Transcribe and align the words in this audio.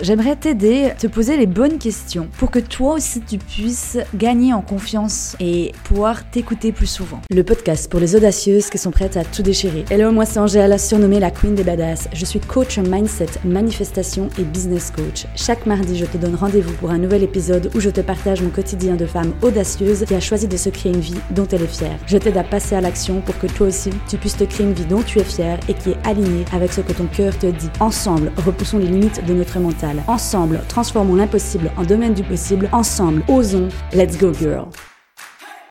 J'aimerais 0.00 0.36
t'aider, 0.36 0.92
te 0.96 1.08
poser 1.08 1.36
les 1.36 1.46
bonnes 1.46 1.78
questions 1.78 2.28
pour 2.38 2.52
que 2.52 2.60
toi 2.60 2.94
aussi 2.94 3.20
tu 3.20 3.36
puisses 3.36 3.98
gagner 4.14 4.54
en 4.54 4.60
confiance 4.60 5.34
et 5.40 5.72
pouvoir 5.82 6.30
t'écouter 6.30 6.70
plus 6.70 6.86
souvent. 6.86 7.20
Le 7.30 7.42
podcast 7.42 7.90
pour 7.90 7.98
les 7.98 8.14
audacieuses 8.14 8.70
qui 8.70 8.78
sont 8.78 8.92
prêtes 8.92 9.16
à 9.16 9.24
tout 9.24 9.42
déchirer. 9.42 9.84
Hello, 9.90 10.12
moi 10.12 10.24
c'est 10.24 10.38
Angèle, 10.38 10.78
surnommée 10.78 11.18
la 11.18 11.32
Queen 11.32 11.56
des 11.56 11.64
Badass. 11.64 12.08
Je 12.12 12.24
suis 12.24 12.38
coach 12.38 12.78
mindset, 12.78 13.26
manifestation 13.44 14.28
et 14.38 14.44
business 14.44 14.92
coach. 14.92 15.26
Chaque 15.34 15.66
mardi, 15.66 15.98
je 15.98 16.04
te 16.04 16.16
donne 16.16 16.36
rendez-vous 16.36 16.74
pour 16.74 16.92
un 16.92 16.98
nouvel 16.98 17.24
épisode 17.24 17.68
où 17.74 17.80
je 17.80 17.90
te 17.90 18.00
partage 18.00 18.40
mon 18.40 18.50
quotidien 18.50 18.94
de 18.94 19.04
femme 19.04 19.32
audacieuse 19.42 20.04
qui 20.04 20.14
a 20.14 20.20
choisi 20.20 20.46
de 20.46 20.56
se 20.56 20.68
créer 20.68 20.92
une 20.92 21.00
vie 21.00 21.18
dont 21.32 21.48
elle 21.50 21.62
est 21.62 21.66
fière. 21.66 21.98
Je 22.06 22.18
t'aide 22.18 22.36
à 22.36 22.44
passer 22.44 22.76
à 22.76 22.80
l'action 22.80 23.20
pour 23.20 23.36
que 23.40 23.48
toi 23.48 23.66
aussi 23.66 23.90
tu 24.08 24.16
puisses 24.16 24.36
te 24.36 24.44
créer 24.44 24.64
une 24.64 24.74
vie 24.74 24.86
dont 24.86 25.02
tu 25.02 25.18
es 25.18 25.24
fière 25.24 25.58
et 25.68 25.74
qui 25.74 25.90
est 25.90 26.06
alignée 26.06 26.44
avec 26.52 26.72
ce 26.72 26.82
que 26.82 26.92
ton 26.92 27.06
cœur 27.06 27.36
te 27.36 27.46
dit. 27.46 27.70
Ensemble, 27.80 28.30
repoussons 28.36 28.78
les 28.78 28.86
limites 28.86 29.26
de 29.26 29.34
notre 29.34 29.58
mental 29.58 29.87
Ensemble, 30.06 30.60
transformons 30.68 31.14
l'impossible 31.14 31.70
en 31.76 31.84
domaine 31.84 32.14
du 32.14 32.22
possible. 32.22 32.68
Ensemble, 32.72 33.22
osons. 33.28 33.68
Let's 33.92 34.18
go 34.18 34.32
girl. 34.32 34.68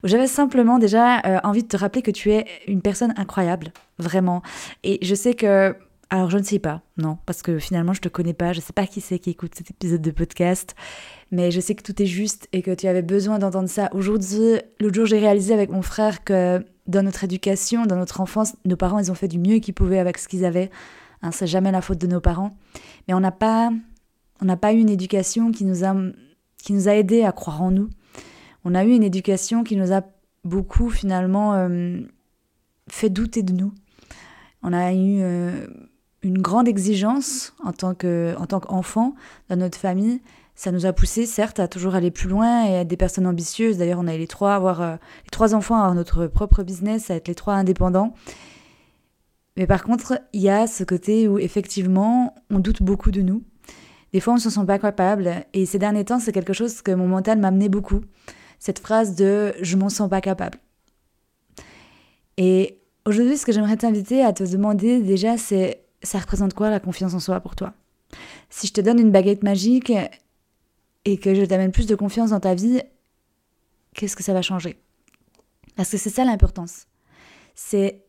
J'avais 0.03 0.27
simplement 0.27 0.80
déjà 0.80 1.20
euh, 1.25 1.39
envie 1.44 1.63
de 1.63 1.67
te 1.67 1.77
rappeler 1.77 2.02
que 2.02 2.12
tu 2.12 2.31
es 2.31 2.45
une 2.67 2.81
personne 2.81 3.13
incroyable, 3.17 3.72
vraiment. 3.99 4.41
Et 4.84 4.99
je 5.02 5.16
sais 5.16 5.34
que 5.34 5.75
alors 6.09 6.30
je 6.30 6.38
ne 6.38 6.44
sais 6.44 6.59
pas, 6.59 6.84
non, 6.98 7.17
parce 7.25 7.41
que 7.41 7.59
finalement 7.59 7.91
je 7.91 7.99
te 7.99 8.08
connais 8.08 8.34
pas, 8.34 8.53
je 8.53 8.61
sais 8.61 8.72
pas 8.72 8.88
qui 8.88 9.02
c'est 9.02 9.20
qui 9.20 9.31
écoute 9.31 9.55
cet 9.55 9.72
épisode 9.72 10.02
de 10.02 10.11
podcast, 10.11 10.73
mais 11.31 11.52
je 11.52 11.59
sais 11.59 11.75
que 11.75 11.84
tout 11.84 12.02
est 12.02 12.05
juste 12.05 12.47
et 12.53 12.61
que 12.61 12.72
tu 12.72 12.88
avais 12.88 13.02
besoin 13.02 13.39
d'entendre 13.39 13.67
ça. 13.67 13.89
Aujourd'hui, 13.91 14.61
l'autre 14.80 14.95
jour 14.95 15.05
j'ai 15.05 15.20
réalisé 15.20 15.53
avec 15.53 15.70
mon 15.70 15.81
frère 15.81 16.23
que 16.23 16.63
dans 16.88 17.03
notre 17.03 17.25
éducation, 17.25 17.86
dans 17.86 17.97
notre 17.97 18.22
enfance, 18.22 18.55
nos 18.63 18.77
parents 18.77 18.99
ils 18.99 19.11
ont 19.11 19.16
fait 19.16 19.27
du 19.27 19.38
mieux 19.38 19.59
qu'ils 19.59 19.73
pouvaient 19.73 19.99
avec 19.99 20.17
ce 20.17 20.30
qu'ils 20.30 20.45
avaient. 20.45 20.70
Hein, 21.22 21.31
c'est 21.31 21.47
jamais 21.47 21.72
la 21.72 21.81
faute 21.81 21.97
de 21.97 22.08
nos 22.08 22.22
parents, 22.22 22.55
mais 23.08 23.13
on 23.13 23.20
n'a 23.20 23.31
pas 23.31 23.72
on 24.41 24.46
n'a 24.46 24.58
pas 24.58 24.73
eu 24.73 24.80
une 24.80 24.90
éducation 24.90 25.52
qui 25.52 25.66
nous 25.66 25.84
a, 25.84 25.96
qui 26.58 26.73
nous 26.73 26.88
a 26.88 26.95
aidé 26.95 27.23
à 27.23 27.32
croire 27.32 27.62
en 27.62 27.72
nous. 27.72 27.90
On 28.66 28.75
a 28.75 28.84
eu 28.84 28.92
une 28.92 29.03
éducation 29.03 29.64
qui 29.64 29.75
nous 29.75 29.94
a 29.94 30.02
beaucoup 30.44 30.89
finalement 30.89 31.53
euh, 31.53 32.00
fait 32.89 33.09
douter 33.09 33.44
de 33.44 33.53
nous. 33.53 33.73
On 34.64 34.73
a 34.73 34.94
eu 34.94 35.20
euh, 35.22 35.67
une 36.23 36.42
grande 36.42 36.67
exigence 36.67 37.53
en 37.64 37.72
tant 37.72 37.94
qu'enfant 37.94 39.16
dans 39.50 39.56
notre 39.56 39.78
famille. 39.78 40.22
Ça 40.56 40.72
nous 40.72 40.88
a 40.88 40.94
poussé, 40.94 41.28
certes, 41.28 41.59
à 41.59 41.67
toujours 41.67 41.94
aller 41.94 42.09
plus 42.09 42.28
loin 42.28 42.66
et 42.66 42.76
à 42.76 42.81
être 42.81 42.88
des 42.88 42.98
personnes 42.98 43.28
ambitieuses. 43.28 43.78
D'ailleurs, 43.78 44.00
on 44.02 44.08
a 44.08 44.17
les 44.17 44.26
trois, 44.26 44.56
avoir 44.56 44.81
euh, 44.81 44.95
les 45.23 45.30
trois 45.30 45.54
enfants, 45.54 45.76
à 45.76 45.81
avoir 45.81 45.95
notre 45.95 46.26
propre 46.26 46.64
business, 46.64 47.11
à 47.11 47.16
être 47.16 47.28
les 47.28 47.36
trois 47.36 47.54
indépendants. 47.54 48.14
Mais 49.56 49.67
par 49.67 49.83
contre, 49.83 50.20
il 50.33 50.42
y 50.42 50.50
a 50.50 50.67
ce 50.67 50.83
côté 50.83 51.28
où 51.28 51.38
effectivement, 51.38 52.36
on 52.50 52.59
doute 52.59 52.81
beaucoup 52.81 53.11
de 53.11 53.22
nous. 53.22 53.44
Des 54.18 54.22
fois, 54.22 54.34
on 54.34 54.38
ne 54.38 54.42
se 54.42 54.50
sent 54.50 54.66
pas 54.66 54.80
capable. 54.80 55.46
Et 55.54 55.68
ces 55.68 55.78
derniers 55.78 56.04
temps, 56.04 56.20
c'est 56.20 56.32
quelque 56.32 56.52
chose 56.52 56.82
que 56.82 56.90
mon 56.92 57.08
mental 57.08 57.38
m'a 57.38 57.50
amené 57.50 57.70
beaucoup. 57.70 58.02
Cette 58.58 58.80
phrase 58.80 59.14
de 59.14 59.54
je 59.62 59.78
m'en 59.78 59.90
sens 59.90 60.10
pas 60.10 60.22
capable. 60.22 60.58
Et 62.38 62.80
aujourd'hui, 63.06 63.38
ce 63.38 63.45
que 63.45 63.52
j'aimerais 63.52 63.78
t'inviter 63.78 64.23
à 64.23 64.34
te 64.34 64.44
demander 64.44 65.04
déjà, 65.04 65.38
c'est 65.38 65.84
ça 66.02 66.18
représente 66.18 66.56
quoi 66.56 66.72
la 66.72 66.80
confiance 66.80 67.14
en 67.14 67.20
soi 67.20 67.40
pour 67.42 67.56
toi? 67.56 67.76
Si 68.50 68.66
je 68.66 68.73
te 68.73 68.82
donne 68.82 68.98
une 68.98 69.12
baguette 69.12 69.44
magique 69.44 69.94
et 71.06 71.20
que 71.20 71.36
je 71.36 71.45
t'amène 71.45 71.72
plus 71.72 71.86
de 71.86 71.94
confiance 71.94 72.32
dans 72.32 72.40
ta 72.40 72.56
vie, 72.56 72.82
qu'est-ce 73.94 74.16
que 74.16 74.23
ça 74.23 74.34
va 74.34 74.42
changer? 74.42 74.82
Parce 75.76 75.92
que 75.92 75.98
c'est 75.98 76.10
ça 76.10 76.26
l'importance. 76.26 76.88
C'est 77.54 78.04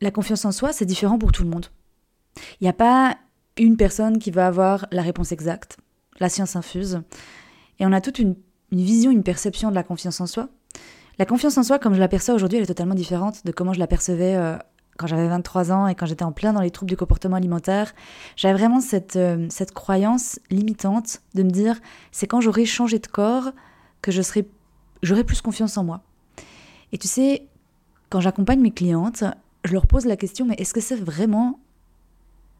la 0.00 0.12
confiance 0.12 0.44
en 0.44 0.52
soi, 0.52 0.72
c'est 0.72 0.86
différent 0.86 1.18
pour 1.18 1.32
tout 1.32 1.42
le 1.42 1.50
monde. 1.50 1.66
Il 2.60 2.62
n'y 2.62 2.68
a 2.68 2.72
pas 2.72 3.18
une 3.56 3.76
personne 3.76 4.18
qui 4.18 4.30
va 4.30 4.46
avoir 4.46 4.86
la 4.90 5.02
réponse 5.02 5.32
exacte. 5.32 5.78
La 6.20 6.28
science 6.28 6.56
infuse. 6.56 7.02
Et 7.78 7.86
on 7.86 7.92
a 7.92 8.00
toute 8.00 8.18
une, 8.18 8.36
vision, 8.70 9.10
une 9.10 9.22
perception 9.22 9.70
de 9.70 9.74
la 9.74 9.82
confiance 9.82 10.20
en 10.20 10.26
soi. 10.26 10.48
La 11.18 11.26
confiance 11.26 11.58
en 11.58 11.62
soi, 11.62 11.78
comme 11.78 11.94
je 11.94 12.00
l'aperçois 12.00 12.34
aujourd'hui, 12.34 12.58
elle 12.58 12.64
est 12.64 12.68
totalement 12.68 12.94
différente 12.94 13.44
de 13.44 13.52
comment 13.52 13.72
je 13.72 13.78
l'apercevais 13.78 14.34
euh, 14.36 14.56
quand 14.96 15.06
j'avais 15.06 15.28
23 15.28 15.72
ans 15.72 15.86
et 15.86 15.94
quand 15.94 16.06
j'étais 16.06 16.24
en 16.24 16.32
plein 16.32 16.52
dans 16.52 16.60
les 16.60 16.70
troubles 16.70 16.88
du 16.88 16.96
comportement 16.96 17.36
alimentaire. 17.36 17.92
J'avais 18.36 18.58
vraiment 18.58 18.80
cette, 18.80 19.16
euh, 19.16 19.46
cette 19.50 19.72
croyance 19.72 20.38
limitante 20.50 21.20
de 21.34 21.42
me 21.42 21.50
dire 21.50 21.80
c'est 22.12 22.26
quand 22.26 22.40
j'aurai 22.40 22.64
changé 22.64 22.98
de 22.98 23.06
corps 23.06 23.50
que 24.00 24.10
je 24.10 24.22
serai, 24.22 24.48
j'aurai 25.02 25.24
plus 25.24 25.42
confiance 25.42 25.76
en 25.76 25.84
moi. 25.84 26.02
Et 26.92 26.98
tu 26.98 27.08
sais, 27.08 27.46
quand 28.10 28.20
j'accompagne 28.20 28.60
mes 28.60 28.72
clientes, 28.72 29.24
je 29.64 29.72
leur 29.72 29.86
pose 29.86 30.06
la 30.06 30.16
question 30.16 30.46
mais 30.46 30.54
est-ce 30.58 30.74
que 30.74 30.80
c'est 30.80 30.96
vraiment 30.96 31.60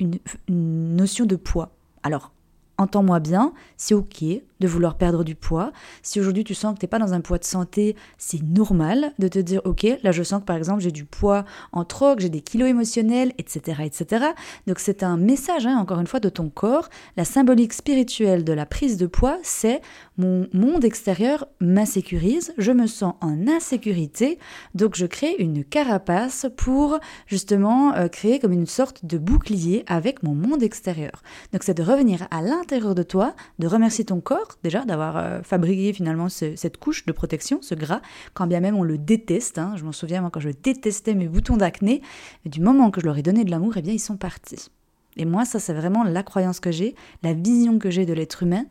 une, 0.02 0.96
notion 0.96 1.24
de 1.26 1.36
poids. 1.36 1.70
Alors, 2.02 2.32
entends-moi 2.78 3.20
bien, 3.20 3.52
c'est 3.76 3.94
ok 3.94 4.24
de 4.62 4.68
vouloir 4.68 4.96
perdre 4.96 5.24
du 5.24 5.34
poids. 5.34 5.72
Si 6.02 6.20
aujourd'hui 6.20 6.44
tu 6.44 6.54
sens 6.54 6.74
que 6.74 6.80
tu 6.80 6.84
n'es 6.84 6.88
pas 6.88 6.98
dans 6.98 7.12
un 7.12 7.20
poids 7.20 7.38
de 7.38 7.44
santé, 7.44 7.96
c'est 8.16 8.42
normal 8.42 9.12
de 9.18 9.28
te 9.28 9.38
dire 9.38 9.60
ok, 9.64 9.86
là 10.02 10.12
je 10.12 10.22
sens 10.22 10.40
que 10.40 10.46
par 10.46 10.56
exemple 10.56 10.80
j'ai 10.80 10.90
du 10.90 11.04
poids 11.04 11.44
en 11.72 11.84
que 12.16 12.22
j'ai 12.22 12.28
des 12.28 12.40
kilos 12.40 12.68
émotionnels, 12.68 13.32
etc. 13.38 13.82
etc. 13.84 14.26
Donc 14.66 14.78
c'est 14.78 15.02
un 15.02 15.16
message, 15.16 15.66
hein, 15.66 15.76
encore 15.78 16.00
une 16.00 16.06
fois, 16.06 16.20
de 16.20 16.28
ton 16.28 16.48
corps. 16.48 16.88
La 17.16 17.24
symbolique 17.24 17.72
spirituelle 17.72 18.44
de 18.44 18.52
la 18.52 18.66
prise 18.66 18.96
de 18.96 19.06
poids, 19.06 19.38
c'est 19.42 19.80
mon 20.16 20.48
monde 20.52 20.84
extérieur 20.84 21.46
m'insécurise, 21.60 22.54
je 22.58 22.72
me 22.72 22.86
sens 22.86 23.14
en 23.20 23.46
insécurité, 23.46 24.38
donc 24.74 24.94
je 24.96 25.06
crée 25.06 25.34
une 25.38 25.64
carapace 25.64 26.46
pour 26.56 26.98
justement 27.26 27.94
euh, 27.94 28.08
créer 28.08 28.38
comme 28.38 28.52
une 28.52 28.66
sorte 28.66 29.04
de 29.04 29.18
bouclier 29.18 29.84
avec 29.86 30.22
mon 30.22 30.34
monde 30.34 30.62
extérieur. 30.62 31.22
Donc 31.52 31.62
c'est 31.62 31.74
de 31.74 31.82
revenir 31.82 32.26
à 32.30 32.42
l'intérieur 32.42 32.94
de 32.94 33.02
toi, 33.02 33.34
de 33.58 33.66
remercier 33.66 34.04
ton 34.04 34.20
corps 34.20 34.51
déjà 34.62 34.84
d'avoir 34.84 35.16
euh, 35.16 35.42
fabriqué 35.42 35.92
finalement 35.92 36.28
cette 36.28 36.76
couche 36.76 37.06
de 37.06 37.12
protection, 37.12 37.58
ce 37.62 37.74
gras, 37.74 38.00
quand 38.34 38.46
bien 38.46 38.60
même 38.60 38.76
on 38.76 38.82
le 38.82 38.98
déteste. 38.98 39.58
Hein. 39.58 39.74
Je 39.76 39.84
m'en 39.84 39.92
souviens 39.92 40.20
moi 40.20 40.30
quand 40.30 40.40
je 40.40 40.50
détestais 40.50 41.14
mes 41.14 41.28
boutons 41.28 41.56
d'acné, 41.56 42.02
du 42.44 42.60
moment 42.60 42.90
que 42.90 43.00
je 43.00 43.06
leur 43.06 43.18
ai 43.18 43.22
donné 43.22 43.44
de 43.44 43.50
l'amour, 43.50 43.74
eh 43.76 43.82
bien 43.82 43.92
ils 43.92 43.98
sont 43.98 44.16
partis. 44.16 44.70
Et 45.16 45.24
moi, 45.24 45.44
ça, 45.44 45.58
c'est 45.58 45.74
vraiment 45.74 46.04
la 46.04 46.22
croyance 46.22 46.58
que 46.58 46.70
j'ai, 46.70 46.94
la 47.22 47.34
vision 47.34 47.78
que 47.78 47.90
j'ai 47.90 48.06
de 48.06 48.14
l'être 48.14 48.42
humain, 48.42 48.64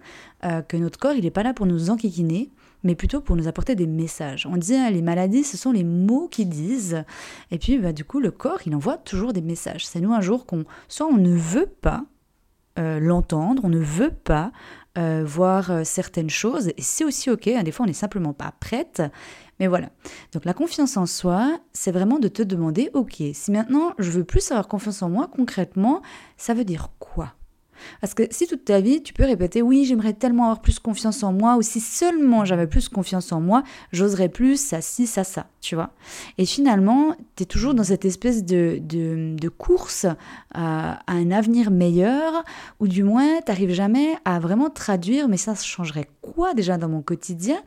euh, 0.44 0.62
que 0.62 0.76
notre 0.76 0.98
corps, 0.98 1.14
il 1.14 1.24
n'est 1.24 1.32
pas 1.32 1.44
là 1.44 1.54
pour 1.54 1.68
nous 1.68 1.90
enquiquiner, 1.92 2.50
mais 2.84 2.96
plutôt 2.96 3.22
pour 3.22 3.36
nous 3.36 3.48
apporter 3.48 3.76
des 3.76 3.86
messages. 3.86 4.48
On 4.48 4.58
dit, 4.58 4.76
hein, 4.76 4.90
les 4.90 5.04
maladies, 5.04 5.44
ce 5.44 5.56
sont 5.56 5.72
les 5.72 5.84
mots 5.84 6.28
qui 6.28 6.46
disent. 6.48 7.04
Et 7.52 7.60
puis, 7.60 7.78
bah, 7.78 7.94
du 7.94 8.06
coup, 8.06 8.20
le 8.20 8.32
corps, 8.32 8.60
il 8.66 8.76
envoie 8.76 8.98
toujours 8.98 9.34
des 9.34 9.42
messages. 9.42 9.86
C'est 9.86 10.02
nous, 10.02 10.14
un 10.14 10.22
jour, 10.22 10.48
qu'on, 10.48 10.66
soit 10.88 11.06
on 11.06 11.18
ne 11.18 11.36
veut 11.36 11.70
pas 11.82 12.06
euh, 12.80 13.00
l'entendre, 13.00 13.64
on 13.66 13.70
ne 13.70 13.80
veut 13.80 14.12
pas 14.12 14.52
euh, 14.98 15.24
voir 15.26 15.72
euh, 15.72 15.82
certaines 15.84 16.30
choses. 16.30 16.70
Et 16.70 16.82
c'est 16.82 17.06
aussi 17.06 17.30
OK, 17.30 17.48
hein, 17.48 17.64
des 17.64 17.72
fois 17.72 17.86
on 17.86 17.88
n'est 17.88 17.94
simplement 17.94 18.34
pas 18.34 18.54
prête. 18.60 19.02
Mais 19.60 19.68
voilà. 19.68 19.90
Donc 20.34 20.46
la 20.46 20.54
confiance 20.54 20.98
en 20.98 21.06
soi, 21.06 21.60
c'est 21.72 21.92
vraiment 21.92 22.20
de 22.20 22.28
te 22.28 22.42
demander, 22.42 22.90
OK, 22.94 23.22
si 23.34 23.52
maintenant 23.52 23.94
je 24.00 24.10
veux 24.12 24.24
plus 24.24 24.52
avoir 24.52 24.68
confiance 24.68 25.02
en 25.02 25.10
moi, 25.10 25.30
concrètement, 25.34 26.02
ça 26.36 26.54
veut 26.54 26.66
dire 26.66 26.90
quoi? 27.00 27.34
Parce 28.00 28.14
que 28.14 28.24
si 28.32 28.48
toute 28.48 28.66
ta 28.66 28.80
vie, 28.82 29.04
tu 29.04 29.14
peux 29.14 29.26
répéter 29.26 29.62
oui, 29.62 29.86
j'aimerais 29.86 30.14
tellement 30.14 30.44
avoir 30.44 30.62
plus 30.62 30.80
confiance 30.80 31.24
en 31.24 31.34
moi, 31.34 31.58
ou 31.58 31.62
si 31.62 31.80
seulement 31.80 32.46
j'avais 32.46 32.68
plus 32.68 32.90
confiance 32.90 33.32
en 33.32 33.42
moi, 33.42 33.64
j'oserais 33.92 34.30
plus 34.30 34.60
ça, 34.60 34.82
ci, 34.82 35.08
ça, 35.08 35.24
ça, 35.24 35.48
tu 35.62 35.76
vois. 35.76 35.92
Et 36.38 36.46
finalement, 36.46 37.16
tu 37.36 37.44
es 37.44 37.46
toujours 37.46 37.74
dans 37.74 37.84
cette 37.84 38.06
espèce 38.06 38.44
de, 38.44 38.80
de, 38.82 39.50
course 39.50 40.06
à, 40.54 41.00
un 41.08 41.32
avenir 41.32 41.72
meilleur, 41.72 42.44
ou 42.80 42.88
du 42.88 43.04
moins, 43.04 43.40
tu 43.42 43.52
n'arrives 43.52 43.74
jamais 43.74 44.16
à 44.26 44.40
vraiment 44.40 44.70
traduire, 44.70 45.28
mais 45.28 45.38
ça 45.38 45.56
changerait 45.56 46.08
quoi 46.22 46.54
déjà 46.54 46.78
dans 46.78 46.90
mon 46.90 47.02
quotidien? 47.02 47.58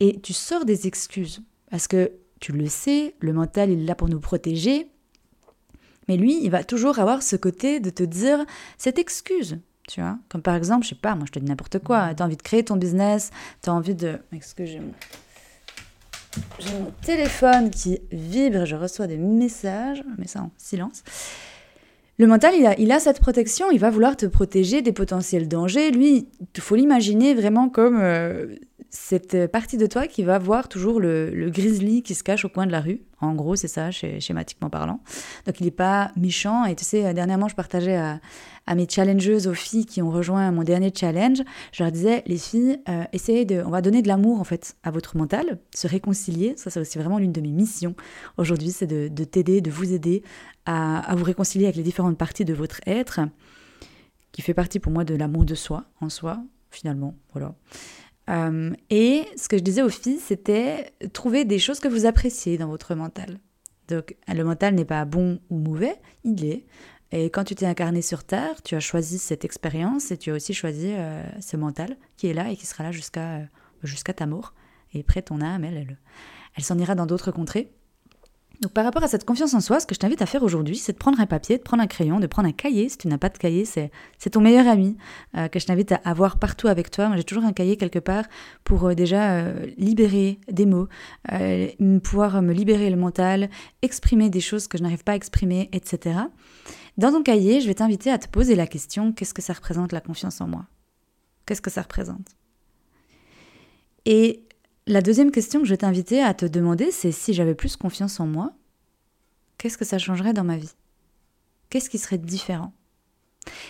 Et 0.00 0.20
tu 0.20 0.32
sors 0.32 0.64
des 0.64 0.86
excuses. 0.86 1.42
Parce 1.70 1.86
que 1.86 2.12
tu 2.40 2.52
le 2.52 2.66
sais, 2.66 3.14
le 3.20 3.32
mental, 3.32 3.70
il 3.70 3.82
est 3.82 3.86
là 3.86 3.94
pour 3.94 4.08
nous 4.08 4.20
protéger, 4.20 4.90
mais 6.08 6.16
lui, 6.16 6.38
il 6.42 6.50
va 6.50 6.64
toujours 6.64 6.98
avoir 6.98 7.22
ce 7.22 7.36
côté 7.36 7.80
de 7.80 7.90
te 7.90 8.02
dire 8.02 8.44
cette 8.78 8.98
excuse. 8.98 9.58
Tu 9.88 10.00
vois, 10.00 10.18
comme 10.28 10.42
par 10.42 10.54
exemple, 10.54 10.84
je 10.84 10.90
sais 10.90 10.94
pas, 10.94 11.14
moi 11.14 11.24
je 11.26 11.32
te 11.32 11.38
dis 11.38 11.46
n'importe 11.46 11.78
quoi, 11.78 12.14
tu 12.14 12.22
as 12.22 12.26
envie 12.26 12.36
de 12.36 12.42
créer 12.42 12.62
ton 12.62 12.76
business, 12.76 13.30
tu 13.62 13.70
as 13.70 13.72
envie 13.72 13.94
de. 13.94 14.18
Excusez-moi. 14.32 14.94
J'ai 16.58 16.72
mon 16.72 16.92
téléphone 17.02 17.70
qui 17.70 17.98
vibre, 18.12 18.66
je 18.66 18.76
reçois 18.76 19.06
des 19.06 19.16
messages, 19.16 20.04
mais 20.18 20.26
ça 20.26 20.42
en 20.42 20.50
silence. 20.58 21.02
Le 22.18 22.26
mental, 22.26 22.54
il 22.56 22.66
a, 22.66 22.78
il 22.78 22.90
a 22.90 22.98
cette 22.98 23.20
protection, 23.20 23.70
il 23.70 23.78
va 23.78 23.90
vouloir 23.90 24.16
te 24.16 24.26
protéger 24.26 24.82
des 24.82 24.92
potentiels 24.92 25.48
dangers. 25.48 25.90
Lui, 25.90 26.28
il 26.54 26.60
faut 26.60 26.74
l'imaginer 26.74 27.32
vraiment 27.32 27.68
comme 27.68 27.98
euh, 28.00 28.56
cette 28.90 29.50
partie 29.50 29.76
de 29.76 29.86
toi 29.86 30.06
qui 30.06 30.22
va 30.22 30.38
voir 30.38 30.68
toujours 30.68 31.00
le, 31.00 31.50
grizzly 31.50 32.02
qui 32.02 32.14
se 32.14 32.22
cache 32.22 32.44
au 32.44 32.48
coin 32.48 32.66
de 32.66 32.72
la 32.72 32.80
rue. 32.80 33.02
En 33.20 33.34
gros, 33.34 33.56
c'est 33.56 33.68
ça, 33.68 33.90
schématiquement 33.90 34.70
parlant. 34.70 35.00
Donc, 35.46 35.60
il 35.60 35.64
n'est 35.64 35.70
pas 35.70 36.10
méchant. 36.16 36.64
Et 36.64 36.74
tu 36.74 36.84
sais, 36.84 37.12
dernièrement, 37.12 37.48
je 37.48 37.54
partageais 37.54 37.96
à, 37.96 38.20
mes 38.74 38.86
challengeuses, 38.88 39.46
aux 39.46 39.54
filles 39.54 39.86
qui 39.86 40.02
ont 40.02 40.10
rejoint 40.10 40.50
mon 40.52 40.62
dernier 40.62 40.92
challenge, 40.94 41.42
je 41.72 41.82
leur 41.82 41.90
disais, 41.90 42.22
les 42.26 42.36
filles, 42.36 42.78
euh, 42.88 43.04
essayez 43.14 43.46
de... 43.46 43.62
On 43.64 43.70
va 43.70 43.80
donner 43.80 44.02
de 44.02 44.08
l'amour, 44.08 44.40
en 44.40 44.44
fait, 44.44 44.76
à 44.82 44.90
votre 44.90 45.16
mental, 45.16 45.58
se 45.74 45.86
réconcilier. 45.86 46.54
Ça, 46.56 46.70
c'est 46.70 46.78
aussi 46.78 46.98
vraiment 46.98 47.18
l'une 47.18 47.32
de 47.32 47.40
mes 47.40 47.50
missions 47.50 47.94
aujourd'hui, 48.36 48.70
c'est 48.70 48.86
de, 48.86 49.24
t'aider, 49.24 49.60
de 49.62 49.70
vous 49.70 49.92
aider 49.92 50.22
à, 50.66 50.98
à 51.10 51.14
vous 51.14 51.24
réconcilier 51.24 51.64
avec 51.64 51.76
les 51.76 51.82
différentes 51.82 52.18
parties 52.18 52.44
de 52.44 52.54
votre 52.54 52.80
être 52.86 53.20
qui 54.32 54.42
fait 54.42 54.54
partie 54.54 54.78
pour 54.78 54.92
moi 54.92 55.04
de 55.04 55.14
l'amour 55.14 55.44
de 55.44 55.54
soi, 55.54 55.84
en 56.00 56.08
soi, 56.08 56.38
finalement. 56.70 57.16
Voilà. 57.32 57.54
Euh, 58.28 58.72
et 58.90 59.24
ce 59.36 59.48
que 59.48 59.56
je 59.56 59.62
disais 59.62 59.82
aux 59.82 59.88
filles, 59.88 60.18
c'était 60.18 60.92
trouver 61.12 61.44
des 61.44 61.58
choses 61.58 61.80
que 61.80 61.88
vous 61.88 62.06
appréciez 62.06 62.58
dans 62.58 62.68
votre 62.68 62.94
mental. 62.94 63.38
Donc, 63.88 64.16
le 64.28 64.42
mental 64.44 64.74
n'est 64.74 64.84
pas 64.84 65.04
bon 65.04 65.40
ou 65.50 65.58
mauvais, 65.58 65.96
il 66.24 66.44
est. 66.44 66.66
Et 67.10 67.30
quand 67.30 67.44
tu 67.44 67.54
t'es 67.54 67.64
incarné 67.64 68.02
sur 68.02 68.22
Terre, 68.22 68.62
tu 68.62 68.74
as 68.74 68.80
choisi 68.80 69.18
cette 69.18 69.44
expérience 69.44 70.10
et 70.10 70.18
tu 70.18 70.30
as 70.30 70.34
aussi 70.34 70.52
choisi 70.52 70.92
euh, 70.92 71.22
ce 71.40 71.56
mental 71.56 71.96
qui 72.18 72.26
est 72.26 72.34
là 72.34 72.50
et 72.50 72.56
qui 72.56 72.66
sera 72.66 72.84
là 72.84 72.92
jusqu'à 72.92 74.12
ta 74.14 74.26
mort. 74.26 74.54
Et 74.92 75.00
après, 75.00 75.22
ton 75.22 75.40
âme, 75.40 75.64
elle, 75.64 75.96
elle 76.54 76.64
s'en 76.64 76.78
ira 76.78 76.94
dans 76.94 77.06
d'autres 77.06 77.30
contrées. 77.30 77.72
Donc 78.60 78.72
par 78.72 78.84
rapport 78.84 79.04
à 79.04 79.08
cette 79.08 79.24
confiance 79.24 79.54
en 79.54 79.60
soi, 79.60 79.78
ce 79.78 79.86
que 79.86 79.94
je 79.94 80.00
t'invite 80.00 80.20
à 80.20 80.26
faire 80.26 80.42
aujourd'hui, 80.42 80.76
c'est 80.76 80.92
de 80.92 80.98
prendre 80.98 81.20
un 81.20 81.26
papier, 81.26 81.58
de 81.58 81.62
prendre 81.62 81.82
un 81.82 81.86
crayon, 81.86 82.18
de 82.18 82.26
prendre 82.26 82.48
un 82.48 82.52
cahier. 82.52 82.88
Si 82.88 82.98
tu 82.98 83.06
n'as 83.06 83.18
pas 83.18 83.28
de 83.28 83.38
cahier, 83.38 83.64
c'est, 83.64 83.90
ton 84.30 84.40
meilleur 84.40 84.66
ami 84.66 84.96
euh, 85.36 85.46
que 85.46 85.60
je 85.60 85.66
t'invite 85.66 85.92
à 85.92 86.00
avoir 86.04 86.38
partout 86.38 86.66
avec 86.66 86.90
toi. 86.90 87.06
Moi, 87.06 87.16
j'ai 87.16 87.24
toujours 87.24 87.44
un 87.44 87.52
cahier 87.52 87.76
quelque 87.76 88.00
part 88.00 88.24
pour 88.64 88.88
euh, 88.88 88.94
déjà 88.94 89.30
euh, 89.30 89.66
libérer 89.76 90.40
des 90.50 90.66
mots, 90.66 90.88
pouvoir 92.02 92.42
me 92.42 92.52
libérer 92.52 92.90
le 92.90 92.96
mental, 92.96 93.48
exprimer 93.82 94.28
des 94.28 94.40
choses 94.40 94.66
que 94.66 94.76
je 94.76 94.82
n'arrive 94.82 95.04
pas 95.04 95.12
à 95.12 95.16
exprimer, 95.16 95.68
etc. 95.72 96.18
Dans 96.96 97.12
ton 97.12 97.22
cahier, 97.22 97.60
je 97.60 97.68
vais 97.68 97.74
t'inviter 97.74 98.10
à 98.10 98.18
te 98.18 98.28
poser 98.28 98.56
la 98.56 98.66
question, 98.66 99.12
qu'est-ce 99.12 99.34
que 99.34 99.42
ça 99.42 99.52
représente 99.52 99.92
la 99.92 100.00
confiance 100.00 100.40
en 100.40 100.48
moi? 100.48 100.66
Qu'est-ce 101.46 101.62
que 101.62 101.70
ça 101.70 101.82
représente? 101.82 102.26
Et 104.04 104.47
la 104.88 105.02
deuxième 105.02 105.30
question 105.30 105.60
que 105.60 105.66
je 105.66 105.74
t'inviter 105.74 106.22
à 106.22 106.32
te 106.32 106.46
demander, 106.46 106.90
c'est 106.90 107.12
si 107.12 107.34
j'avais 107.34 107.54
plus 107.54 107.76
confiance 107.76 108.20
en 108.20 108.26
moi, 108.26 108.52
qu'est-ce 109.58 109.76
que 109.76 109.84
ça 109.84 109.98
changerait 109.98 110.32
dans 110.32 110.44
ma 110.44 110.56
vie? 110.56 110.72
Qu'est-ce 111.68 111.90
qui 111.90 111.98
serait 111.98 112.18
différent? 112.18 112.72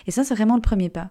Et 0.07 0.13
ça, 0.13 0.23
c'est 0.23 0.35
vraiment 0.35 0.55
le 0.55 0.63
premier 0.63 0.89
pas. 0.89 1.11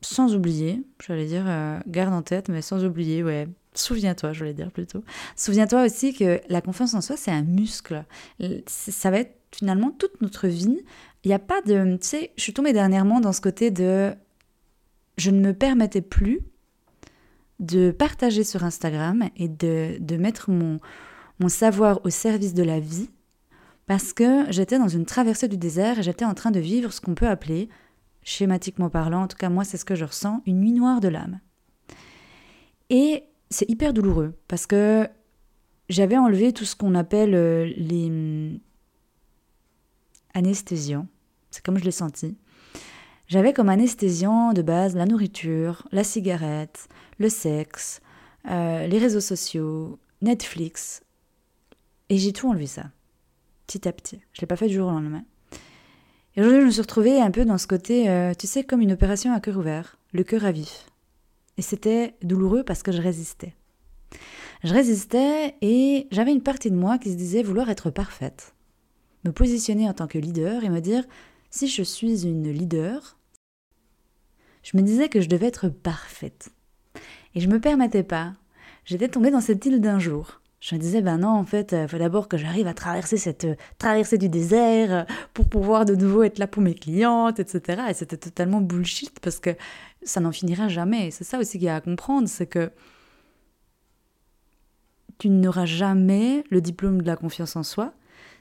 sans 0.00 0.34
oublier, 0.34 0.82
j'allais 1.06 1.26
dire, 1.26 1.44
euh, 1.46 1.78
garde 1.86 2.14
en 2.14 2.22
tête, 2.22 2.48
mais 2.48 2.62
sans 2.62 2.84
oublier, 2.84 3.22
ouais, 3.22 3.48
souviens-toi, 3.74 4.32
je 4.32 4.46
dire 4.46 4.70
plutôt. 4.70 5.04
Souviens-toi 5.36 5.84
aussi 5.84 6.14
que 6.14 6.40
la 6.48 6.62
confiance 6.62 6.94
en 6.94 7.02
soi, 7.02 7.18
c'est 7.18 7.30
un 7.30 7.42
muscle. 7.42 8.02
Ça 8.66 9.10
va 9.10 9.18
être 9.18 9.36
finalement 9.54 9.90
toute 9.90 10.22
notre 10.22 10.48
vie. 10.48 10.80
Il 11.24 11.28
n'y 11.28 11.34
a 11.34 11.38
pas 11.38 11.60
de. 11.62 11.96
Tu 12.00 12.06
sais, 12.06 12.32
je 12.36 12.42
suis 12.42 12.54
tombée 12.54 12.72
dernièrement 12.72 13.20
dans 13.20 13.32
ce 13.32 13.42
côté 13.42 13.70
de. 13.70 14.14
Je 15.18 15.30
ne 15.30 15.40
me 15.40 15.52
permettais 15.52 16.00
plus 16.00 16.40
de 17.62 17.92
partager 17.92 18.44
sur 18.44 18.64
Instagram 18.64 19.30
et 19.36 19.48
de, 19.48 19.96
de 19.98 20.16
mettre 20.16 20.50
mon, 20.50 20.80
mon 21.40 21.48
savoir 21.48 22.04
au 22.04 22.10
service 22.10 22.54
de 22.54 22.62
la 22.62 22.80
vie 22.80 23.08
parce 23.86 24.12
que 24.12 24.50
j'étais 24.50 24.78
dans 24.78 24.88
une 24.88 25.06
traversée 25.06 25.48
du 25.48 25.56
désert 25.56 25.98
et 25.98 26.02
j'étais 26.02 26.24
en 26.24 26.34
train 26.34 26.50
de 26.50 26.60
vivre 26.60 26.92
ce 26.92 27.00
qu'on 27.00 27.14
peut 27.14 27.28
appeler, 27.28 27.68
schématiquement 28.22 28.90
parlant, 28.90 29.22
en 29.22 29.28
tout 29.28 29.36
cas 29.36 29.48
moi 29.48 29.64
c'est 29.64 29.76
ce 29.76 29.84
que 29.84 29.94
je 29.94 30.04
ressens, 30.04 30.42
une 30.46 30.60
nuit 30.60 30.72
noire 30.72 31.00
de 31.00 31.08
l'âme. 31.08 31.40
Et 32.90 33.24
c'est 33.50 33.68
hyper 33.70 33.92
douloureux 33.92 34.34
parce 34.48 34.66
que 34.66 35.08
j'avais 35.88 36.16
enlevé 36.16 36.52
tout 36.52 36.64
ce 36.64 36.76
qu'on 36.76 36.94
appelle 36.94 37.34
euh, 37.34 37.72
les 37.76 38.06
hum, 38.06 38.58
anesthésiants, 40.34 41.06
c'est 41.50 41.64
comme 41.64 41.78
je 41.78 41.84
l'ai 41.84 41.90
senti. 41.90 42.36
J'avais 43.28 43.52
comme 43.52 43.68
anesthésiant 43.68 44.52
de 44.52 44.62
base 44.62 44.94
la 44.94 45.06
nourriture, 45.06 45.86
la 45.90 46.04
cigarette, 46.04 46.88
le 47.22 47.30
sexe, 47.30 48.02
euh, 48.50 48.86
les 48.86 48.98
réseaux 48.98 49.20
sociaux, 49.20 49.98
Netflix. 50.20 51.02
Et 52.10 52.18
j'ai 52.18 52.32
tout 52.32 52.48
enlevé 52.48 52.66
ça, 52.66 52.90
petit 53.66 53.88
à 53.88 53.92
petit. 53.92 54.20
Je 54.32 54.40
ne 54.40 54.42
l'ai 54.42 54.46
pas 54.46 54.56
fait 54.56 54.68
du 54.68 54.74
jour 54.74 54.88
au 54.88 54.90
lendemain. 54.90 55.24
Et 56.36 56.40
aujourd'hui, 56.40 56.60
je 56.60 56.66
me 56.66 56.70
suis 56.70 56.80
retrouvée 56.82 57.20
un 57.20 57.30
peu 57.30 57.44
dans 57.44 57.58
ce 57.58 57.66
côté, 57.66 58.10
euh, 58.10 58.34
tu 58.34 58.46
sais, 58.46 58.64
comme 58.64 58.80
une 58.80 58.92
opération 58.92 59.32
à 59.32 59.40
cœur 59.40 59.56
ouvert, 59.56 59.98
le 60.12 60.24
cœur 60.24 60.44
à 60.44 60.52
vif. 60.52 60.86
Et 61.56 61.62
c'était 61.62 62.14
douloureux 62.22 62.64
parce 62.64 62.82
que 62.82 62.92
je 62.92 63.00
résistais. 63.00 63.54
Je 64.64 64.72
résistais 64.72 65.54
et 65.60 66.06
j'avais 66.10 66.32
une 66.32 66.42
partie 66.42 66.70
de 66.70 66.76
moi 66.76 66.98
qui 66.98 67.10
se 67.10 67.16
disait 67.16 67.42
vouloir 67.42 67.70
être 67.70 67.90
parfaite. 67.90 68.54
Me 69.24 69.32
positionner 69.32 69.88
en 69.88 69.94
tant 69.94 70.06
que 70.06 70.18
leader 70.18 70.64
et 70.64 70.70
me 70.70 70.80
dire, 70.80 71.04
si 71.50 71.68
je 71.68 71.82
suis 71.82 72.26
une 72.26 72.50
leader, 72.50 73.18
je 74.62 74.76
me 74.76 74.82
disais 74.82 75.08
que 75.08 75.20
je 75.20 75.28
devais 75.28 75.46
être 75.46 75.68
parfaite. 75.68 76.50
Et 77.34 77.40
je 77.40 77.48
me 77.48 77.60
permettais 77.60 78.02
pas. 78.02 78.34
J'étais 78.84 79.08
tombée 79.08 79.30
dans 79.30 79.40
cette 79.40 79.64
île 79.64 79.80
d'un 79.80 79.98
jour. 79.98 80.40
Je 80.62 80.76
me 80.76 80.80
disais, 80.80 81.02
ben 81.02 81.18
non, 81.18 81.30
en 81.30 81.44
fait, 81.44 81.72
il 81.72 81.78
euh, 81.78 81.88
faut 81.88 81.98
d'abord 81.98 82.28
que 82.28 82.36
j'arrive 82.36 82.68
à 82.68 82.74
traverser 82.74 83.16
cette 83.16 83.44
euh, 83.44 83.56
traversée 83.78 84.16
du 84.16 84.28
désert 84.28 84.92
euh, 84.92 85.02
pour 85.34 85.48
pouvoir 85.48 85.84
de 85.84 85.96
nouveau 85.96 86.22
être 86.22 86.38
là 86.38 86.46
pour 86.46 86.62
mes 86.62 86.74
clientes, 86.74 87.40
etc. 87.40 87.82
Et 87.90 87.94
c'était 87.94 88.16
totalement 88.16 88.60
bullshit 88.60 89.18
parce 89.18 89.40
que 89.40 89.50
ça 90.04 90.20
n'en 90.20 90.30
finira 90.30 90.68
jamais. 90.68 91.10
C'est 91.10 91.24
ça 91.24 91.40
aussi 91.40 91.58
qu'il 91.58 91.66
y 91.66 91.68
a 91.68 91.74
à 91.74 91.80
comprendre, 91.80 92.28
c'est 92.28 92.46
que 92.46 92.70
tu 95.18 95.30
n'auras 95.30 95.66
jamais 95.66 96.44
le 96.50 96.60
diplôme 96.60 97.02
de 97.02 97.06
la 97.08 97.16
confiance 97.16 97.56
en 97.56 97.64
soi. 97.64 97.92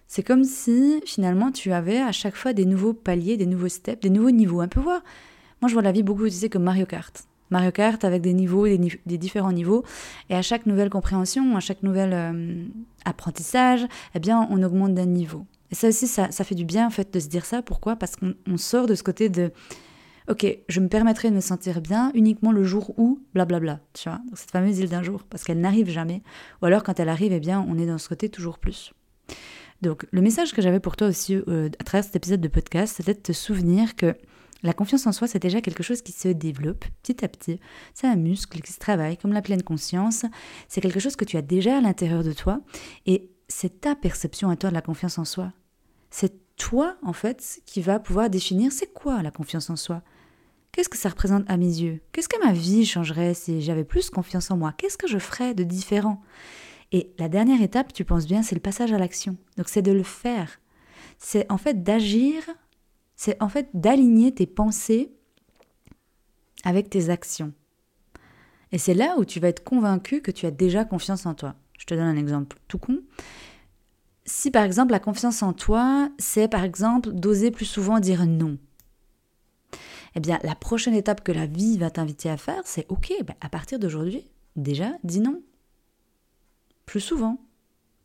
C'est 0.08 0.24
comme 0.24 0.44
si 0.44 1.02
finalement 1.08 1.52
tu 1.52 1.72
avais 1.72 2.02
à 2.02 2.12
chaque 2.12 2.36
fois 2.36 2.54
des 2.54 2.66
nouveaux 2.66 2.94
paliers, 2.94 3.38
des 3.38 3.48
nouveaux 3.48 3.68
steps, 3.68 4.02
des 4.02 4.12
nouveaux 4.12 4.32
niveaux. 4.32 4.62
Un 4.62 4.68
peu 4.68 4.80
voir. 4.80 5.02
Moi, 5.62 5.70
je 5.70 5.74
vois 5.74 5.82
la 5.82 5.92
vie 5.92 6.04
beaucoup, 6.04 6.26
tu 6.26 6.32
sais, 6.32 6.50
comme 6.50 6.64
Mario 6.64 6.86
Kart. 6.86 7.31
Mario 7.52 7.72
Kart 7.72 8.04
avec 8.04 8.22
des 8.22 8.34
niveaux, 8.34 8.66
des, 8.68 9.18
différents 9.18 9.52
niveaux. 9.52 9.84
Et 10.30 10.36
à 10.36 10.42
chaque 10.42 10.66
nouvelle 10.66 10.90
compréhension, 10.90 11.56
à 11.56 11.60
chaque 11.60 11.84
nouvel 11.84 12.12
euh, 12.14 12.66
apprentissage, 13.06 13.86
eh 14.16 14.20
bien, 14.20 14.48
on 14.50 14.64
augmente 14.64 14.94
d'un 14.94 15.06
niveau. 15.06 15.46
Et 15.72 15.76
ça 15.76 15.90
aussi, 15.90 16.08
ça, 16.08 16.30
fait 16.30 16.56
du 16.56 16.66
bien, 16.66 16.88
en 16.88 16.90
fait, 16.90 17.14
de 17.14 17.20
se 17.20 17.28
dire 17.28 17.46
ça. 17.46 17.62
Pourquoi? 17.62 17.96
Parce 17.96 18.16
qu'on 18.16 18.58
sort 18.58 18.88
de 18.88 18.96
ce 18.96 19.04
côté 19.04 19.30
de 19.30 19.52
ok, 20.30 20.46
je 20.68 20.80
me 20.80 20.88
permettrai 20.88 21.30
de 21.30 21.36
me 21.36 21.42
sentir 21.42 21.82
bien 21.82 22.12
uniquement 22.14 22.52
le 22.52 22.64
jour 22.64 22.94
où, 22.98 23.22
blablabla, 23.34 23.80
tu 23.94 24.08
vois, 24.08 24.20
cette 24.34 24.52
fameuse 24.52 24.80
île 24.80 24.90
d'un 24.90 25.04
jour, 25.04 25.24
parce 25.30 25.44
qu'elle 25.44 25.60
n'arrive 25.60 25.90
jamais, 25.90 26.22
ou 26.62 26.68
alors 26.68 26.84
quand 26.84 27.00
elle 27.00 27.10
arrive, 27.10 27.34
eh 27.34 27.40
bien, 27.40 27.66
on 27.68 27.78
est 27.78 27.86
dans 27.86 27.98
ce 27.98 28.08
côté 28.08 28.30
toujours 28.30 28.60
plus. 28.60 28.94
Donc, 29.82 30.06
le 30.12 30.22
message 30.22 30.54
que 30.54 30.62
j'avais 30.62 30.80
pour 30.80 30.96
toi 30.96 31.08
aussi 31.08 31.36
euh, 31.36 31.70
à 31.80 31.84
travers 31.84 32.06
cet 32.06 32.16
épisode 32.16 32.40
de 32.40 32.48
podcast, 32.48 32.96
c'était 32.98 33.16
de 33.16 33.20
te 33.20 33.32
souvenir 33.32 33.96
que 33.96 34.16
la 34.64 34.74
confiance 34.74 35.08
en 35.08 35.12
soi, 35.12 35.28
c'est 35.28 35.42
déjà 35.42 35.62
quelque 35.62 35.84
chose 35.84 36.02
qui 36.02 36.12
se 36.12 36.28
développe 36.28 36.86
petit 37.02 37.24
à 37.26 37.28
petit. 37.28 37.60
C'est 37.94 38.08
un 38.08 38.16
muscle 38.16 38.62
qui 38.62 38.72
se 38.72 38.80
travaille, 38.80 39.18
comme 39.18 39.34
la 39.34 39.42
pleine 39.42 39.64
conscience. 39.64 40.26
C'est 40.68 40.82
quelque 40.82 41.00
chose 41.00 41.16
que 41.16 41.26
tu 41.26 41.38
as 41.38 41.42
déjà 41.42 41.78
à 41.78 41.82
l'intérieur 41.82 42.24
de 42.24 42.34
toi. 42.34 42.62
Et 43.06 43.32
c'est 43.48 43.82
ta 43.82 43.96
perception 43.96 44.50
à 44.50 44.56
toi 44.56 44.70
de 44.70 44.76
la 44.76 44.82
confiance 44.82 45.18
en 45.18 45.26
soi. 45.26 45.52
C'est 46.10 46.34
toi, 46.58 46.96
en 47.02 47.14
fait, 47.14 47.62
qui 47.66 47.82
va 47.82 48.00
pouvoir 48.00 48.30
définir 48.30 48.72
c'est 48.72 48.94
quoi 48.94 49.24
la 49.24 49.32
confiance 49.32 49.70
en 49.70 49.76
soi. 49.76 50.04
Qu'est-ce 50.72 50.90
que 50.90 50.98
ça 50.98 51.10
représente 51.10 51.50
à 51.50 51.58
mes 51.58 51.66
yeux? 51.66 52.02
Qu'est-ce 52.12 52.30
que 52.30 52.46
ma 52.46 52.54
vie 52.54 52.86
changerait 52.86 53.34
si 53.34 53.62
j'avais 53.62 53.84
plus 53.84 54.10
confiance 54.10 54.52
en 54.52 54.58
moi? 54.58 54.74
Qu'est-ce 54.78 54.98
que 54.98 55.08
je 55.08 55.18
ferais 55.18 55.54
de 55.54 55.64
différent? 55.64 56.22
Et 56.92 57.14
la 57.18 57.30
dernière 57.30 57.62
étape, 57.62 57.94
tu 57.94 58.06
penses 58.06 58.26
bien, 58.28 58.44
c'est 58.44 58.56
le 58.56 58.62
passage 58.62 58.94
à 58.94 58.98
l'action. 58.98 59.38
Donc 59.58 59.70
c'est 59.70 59.82
de 59.82 59.92
le 59.92 60.04
faire. 60.04 60.60
C'est 61.18 61.52
en 61.52 61.58
fait 61.58 61.84
d'agir 61.84 62.44
c'est 63.24 63.40
en 63.40 63.50
fait 63.50 63.70
d'aligner 63.76 64.34
tes 64.34 64.48
pensées 64.48 65.12
avec 66.64 66.90
tes 66.90 67.12
actions. 67.12 67.54
Et 68.72 68.80
c'est 68.80 68.96
là 68.96 69.14
où 69.20 69.26
tu 69.26 69.40
vas 69.40 69.50
être 69.50 69.64
convaincu 69.64 70.24
que 70.24 70.32
tu 70.32 70.48
as 70.48 70.52
déjà 70.52 70.86
confiance 70.86 71.28
en 71.28 71.36
toi. 71.36 71.54
Je 71.78 71.86
te 71.86 71.94
donne 71.94 72.08
un 72.08 72.18
exemple 72.18 72.58
tout 72.68 72.80
con. 72.80 72.98
Si 74.26 74.50
par 74.50 74.64
exemple 74.64 74.92
la 74.92 75.00
confiance 75.00 75.44
en 75.44 75.54
toi, 75.54 76.10
c'est 76.18 76.48
par 76.48 76.64
exemple 76.64 77.12
d'oser 77.12 77.52
plus 77.52 77.66
souvent 77.66 78.00
dire 78.00 78.26
non. 78.26 78.58
Eh 80.16 80.20
bien, 80.20 80.40
la 80.42 80.56
prochaine 80.56 80.96
étape 80.96 81.24
que 81.24 81.32
la 81.32 81.46
vie 81.46 81.78
va 81.78 81.92
t'inviter 81.92 82.28
à 82.28 82.38
faire, 82.38 82.64
c'est 82.66 82.88
OK, 82.90 83.14
ben, 83.24 83.36
à 83.40 83.50
partir 83.50 83.78
d'aujourd'hui, 83.78 84.32
déjà, 84.56 84.94
dis 85.04 85.20
non. 85.20 85.44
Plus 86.88 87.02
souvent. 87.02 87.40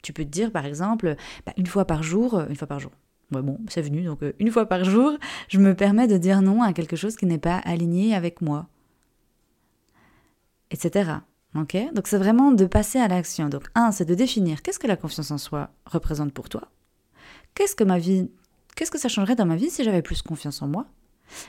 Tu 0.02 0.12
peux 0.12 0.24
te 0.26 0.30
dire, 0.30 0.52
par 0.52 0.66
exemple, 0.66 1.16
ben, 1.46 1.54
une 1.56 1.66
fois 1.66 1.86
par 1.86 2.02
jour, 2.02 2.34
euh, 2.34 2.46
une 2.50 2.56
fois 2.56 2.68
par 2.68 2.80
jour, 2.80 2.92
bon, 3.30 3.58
c'est 3.68 3.82
venu, 3.82 4.02
donc 4.04 4.22
euh, 4.22 4.32
une 4.38 4.50
fois 4.50 4.66
par 4.66 4.84
jour, 4.84 5.12
je 5.48 5.58
me 5.58 5.74
permets 5.74 6.06
de 6.06 6.16
dire 6.16 6.42
non 6.42 6.62
à 6.62 6.72
quelque 6.72 6.96
chose 6.96 7.16
qui 7.16 7.26
n'est 7.26 7.38
pas 7.38 7.58
aligné 7.58 8.14
avec 8.14 8.40
moi. 8.40 8.68
Etc. 10.70 11.10
Ok? 11.54 11.76
Donc 11.94 12.06
c'est 12.06 12.18
vraiment 12.18 12.52
de 12.52 12.66
passer 12.66 12.98
à 12.98 13.08
l'action. 13.08 13.48
Donc 13.48 13.64
un, 13.74 13.92
c'est 13.92 14.04
de 14.04 14.14
définir 14.14 14.62
qu'est-ce 14.62 14.78
que 14.78 14.86
la 14.86 14.96
confiance 14.96 15.30
en 15.30 15.38
soi 15.38 15.70
représente 15.86 16.32
pour 16.32 16.48
toi? 16.48 16.68
Qu'est-ce 17.54 17.74
que 17.74 17.84
ma 17.84 17.98
vie, 17.98 18.30
qu'est-ce 18.74 18.90
que 18.90 18.98
ça 18.98 19.08
changerait 19.08 19.36
dans 19.36 19.46
ma 19.46 19.56
vie 19.56 19.70
si 19.70 19.82
j'avais 19.82 20.02
plus 20.02 20.22
confiance 20.22 20.60
en 20.62 20.68
moi? 20.68 20.86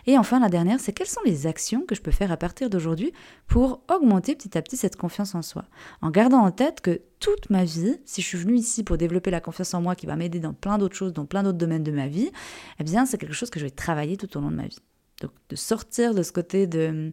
Et 0.06 0.18
enfin, 0.18 0.40
la 0.40 0.50
dernière, 0.50 0.80
c'est 0.80 0.94
quelles 0.94 1.08
sont 1.08 1.22
les 1.26 1.48
actions 1.48 1.82
que 1.82 1.96
je 1.96 2.02
peux 2.02 2.12
faire 2.12 2.32
à 2.32 2.38
partir 2.38 2.70
d'aujourd'hui 2.70 3.14
pour 3.48 3.82
augmenter 3.90 4.36
petit 4.36 4.58
à 4.58 4.62
petit 4.62 4.78
cette 4.78 4.96
confiance 4.96 5.36
en 5.36 5.42
soi? 5.42 5.66
En 6.02 6.10
gardant 6.10 6.40
en 6.40 6.52
tête 6.52 6.82
que 6.82 7.02
toute 7.20 7.50
ma 7.50 7.64
vie, 7.64 7.98
si 8.06 8.22
je 8.22 8.28
suis 8.28 8.38
venue 8.38 8.58
ici 8.58 8.84
pour 8.84 8.98
développer 8.98 9.32
la 9.32 9.42
confiance 9.42 9.74
en 9.74 9.82
moi 9.82 9.96
qui 9.96 10.06
va 10.06 10.16
m'aider 10.16 10.40
dans 10.40 10.54
plein 10.54 10.78
d'autres 10.78 10.96
choses, 10.96 11.14
dans 11.14 11.26
plein 11.26 11.44
d'autres 11.44 11.58
domaines 11.58 11.84
de 11.84 11.92
ma 11.92 12.08
vie, 12.08 12.32
eh 12.80 12.84
bien, 12.84 13.06
c'est 13.06 13.18
quelque 13.18 13.34
chose 13.34 13.50
que 13.50 13.60
je 13.60 13.66
vais 13.66 13.72
travailler 13.72 14.18
tout 14.18 14.38
au 14.38 14.42
long 14.42 14.52
de 14.52 14.56
ma 14.56 14.68
vie. 14.68 14.80
Donc, 15.22 15.32
de 15.50 15.56
sortir 15.56 16.14
de 16.14 16.24
ce 16.24 16.32
côté 16.32 16.68
de 16.68 17.12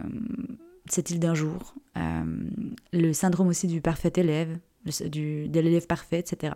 euh, 0.00 0.06
cette 0.86 1.10
île 1.10 1.20
d'un 1.20 1.34
jour, 1.34 1.74
euh, 1.96 2.50
le 2.92 3.12
syndrome 3.12 3.48
aussi 3.48 3.66
du 3.66 3.80
parfait 3.80 4.12
élève, 4.16 4.58
de 4.84 5.60
l'élève 5.60 5.86
parfait, 5.86 6.18
etc. 6.20 6.54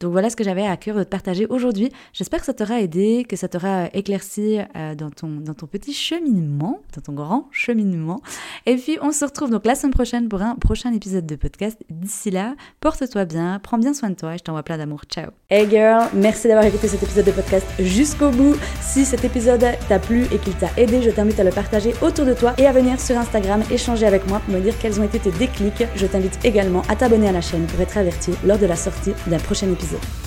Donc 0.00 0.12
voilà 0.12 0.28
ce 0.28 0.36
que 0.36 0.44
j'avais 0.44 0.66
à 0.66 0.76
cœur 0.76 0.96
de 0.96 1.04
te 1.04 1.08
partager 1.08 1.46
aujourd'hui. 1.46 1.90
J'espère 2.12 2.40
que 2.40 2.46
ça 2.46 2.52
t'aura 2.52 2.82
aidé, 2.82 3.24
que 3.26 3.34
ça 3.34 3.48
t'aura 3.48 3.86
éclairci 3.94 4.58
euh, 4.76 4.94
dans, 4.94 5.10
ton, 5.10 5.28
dans 5.28 5.54
ton 5.54 5.66
petit 5.66 5.94
cheminement, 5.94 6.82
dans 6.94 7.00
ton 7.00 7.12
grand 7.14 7.48
cheminement. 7.50 8.20
Et 8.66 8.76
puis 8.76 8.98
on 9.00 9.10
se 9.10 9.24
retrouve 9.24 9.50
donc 9.50 9.64
la 9.64 9.74
semaine 9.74 9.94
prochaine 9.94 10.28
pour 10.28 10.42
un 10.42 10.54
prochain 10.56 10.92
épisode 10.92 11.24
de 11.24 11.36
podcast. 11.36 11.78
D'ici 11.88 12.30
là, 12.30 12.56
porte-toi 12.80 13.24
bien, 13.24 13.58
prends 13.62 13.78
bien 13.78 13.94
soin 13.94 14.10
de 14.10 14.16
toi 14.16 14.34
et 14.34 14.38
je 14.38 14.42
t'envoie 14.42 14.62
plein 14.62 14.76
d'amour. 14.76 15.00
Ciao. 15.08 15.30
Hey 15.48 15.66
girl, 15.70 16.08
merci 16.12 16.46
d'avoir 16.46 16.66
écouté 16.66 16.88
cet 16.88 17.02
épisode 17.02 17.24
de 17.24 17.32
podcast 17.32 17.66
jusqu'au 17.78 18.28
bout. 18.28 18.54
Si 18.82 19.06
cet 19.06 19.24
épisode 19.24 19.64
t'a 19.88 19.98
plu 19.98 20.24
et 20.30 20.38
qu'il 20.38 20.54
t'a 20.56 20.68
aidé, 20.76 21.00
je 21.00 21.10
t'invite 21.10 21.40
à 21.40 21.44
le 21.44 21.52
partager 21.52 21.94
autour 22.02 22.26
de 22.26 22.34
toi 22.34 22.52
et 22.58 22.66
à 22.66 22.72
venir 22.72 23.00
sur 23.00 23.16
Instagram 23.16 23.62
échanger 23.70 24.04
avec 24.04 24.28
moi 24.28 24.40
pour 24.40 24.52
me 24.52 24.60
dire 24.60 24.74
quels 24.78 25.00
ont 25.00 25.04
été 25.04 25.18
tes 25.18 25.30
déclics. 25.30 25.84
Je 25.94 26.06
t'invite 26.06 26.38
également 26.44 26.82
à 26.90 26.96
t'abonner 26.96 27.30
à 27.30 27.32
la 27.32 27.40
chaîne 27.40 27.64
pour 27.66 27.80
être 27.80 27.96
averti 27.96 28.32
lors 28.44 28.58
de 28.58 28.66
la 28.66 28.76
sortie 28.76 29.12
d'un 29.26 29.38
prochain 29.56 29.72
épisode. 29.72 30.25